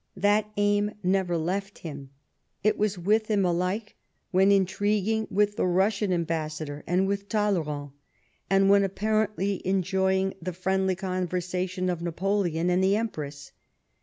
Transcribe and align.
That 0.17 0.49
aim 0.57 0.95
never 1.03 1.37
left 1.37 1.77
him. 1.77 2.09
It 2.63 2.75
was 2.75 2.97
with 2.97 3.27
him 3.27 3.45
alike 3.45 3.93
when 4.31 4.51
intriguing 4.51 5.27
with 5.29 5.57
the 5.57 5.67
Russian 5.67 6.11
ambassador 6.11 6.83
and 6.87 7.05
with 7.07 7.29
Talleyrand, 7.29 7.91
and 8.49 8.67
when 8.67 8.83
apparently 8.83 9.61
enjoying 9.63 10.33
the 10.41 10.53
friendly 10.53 10.95
conversation 10.95 11.87
of 11.87 12.01
Napoleon 12.01 12.71
and 12.71 12.83
the 12.83 12.95
Empress. 12.95 13.51